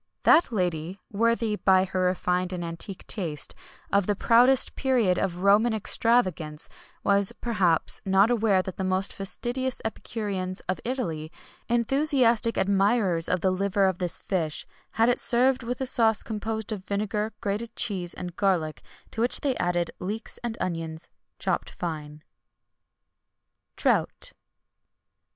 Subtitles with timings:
[0.01, 3.53] [XXI 141] That lady, worthy, by her refined and antique taste,
[3.91, 6.69] of the proudest period of Roman extravagance,
[7.03, 11.31] was, perhaps, not aware that the most fastidious epicureans of Italy,
[11.69, 14.65] enthusiastic admirers of the liver of this fish,[XXI
[14.97, 18.81] 142] had it served with a sauce composed of vinegar, grated cheese, and garlic;
[19.11, 22.23] to which they added leeks and onions, chopped fine.[XXI 143]
[23.75, 24.33] TROUT.